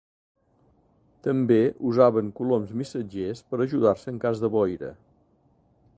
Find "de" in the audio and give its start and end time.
4.47-4.55